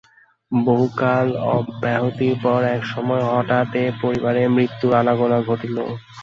[0.51, 1.27] বহুকাল
[1.51, 5.77] অব্যাহতির পর এক সময়ে হঠাৎ এই পরিবারে মৃত্যুর আনাগোনা ঘটিল।